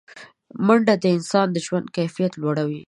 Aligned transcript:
منډه 0.65 0.95
د 1.03 1.05
انسان 1.17 1.47
د 1.51 1.57
ژوند 1.65 1.87
کیفیت 1.95 2.33
لوړوي 2.41 2.79